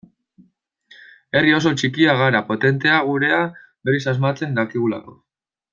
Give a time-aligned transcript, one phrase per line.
[1.39, 3.41] Herri oso txikia gara, potentea gurea
[3.91, 5.21] berriz asmatzen dakigulako.